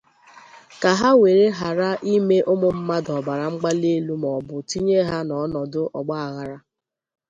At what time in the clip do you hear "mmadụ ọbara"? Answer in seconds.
2.77-3.45